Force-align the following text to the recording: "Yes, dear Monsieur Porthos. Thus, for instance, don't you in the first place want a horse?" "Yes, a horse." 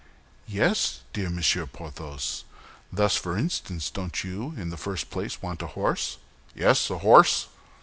"Yes, 0.47 1.01
dear 1.13 1.29
Monsieur 1.29 1.67
Porthos. 1.67 2.43
Thus, 2.91 3.15
for 3.15 3.37
instance, 3.37 3.91
don't 3.91 4.23
you 4.23 4.55
in 4.57 4.71
the 4.71 4.75
first 4.75 5.11
place 5.11 5.43
want 5.43 5.61
a 5.61 5.67
horse?" 5.67 6.17
"Yes, 6.55 6.89
a 6.89 6.97
horse." 6.97 7.49